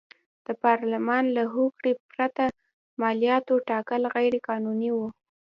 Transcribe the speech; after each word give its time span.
د 0.47 0.49
پارلمان 0.63 1.23
له 1.35 1.43
هوکړې 1.53 1.93
پرته 2.11 2.43
مالیاتو 3.01 3.53
ټاکل 3.69 4.01
غیر 4.15 4.33
قانوني 4.47 4.91
و. 4.95 4.99